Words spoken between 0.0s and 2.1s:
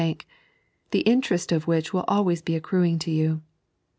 Bank, the interest of which will